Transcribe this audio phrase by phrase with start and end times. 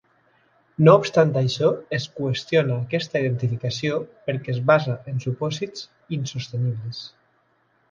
[0.85, 5.87] No obstant això, es qüestiona aquesta identificació perquè es basa en supòsits
[6.21, 7.07] insostenibles.